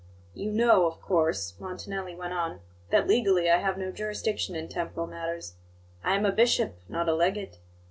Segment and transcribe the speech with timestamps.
[0.33, 5.05] "You know, of course," Montanelli went on, "that legally I have no jurisdiction in temporal
[5.05, 5.53] matters;
[6.03, 7.59] I am a bishop, not a legate.